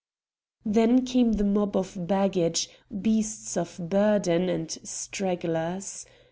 [0.65, 2.71] Then came the mob of baggage,
[3.03, 6.07] beasts of burden, and stragglers.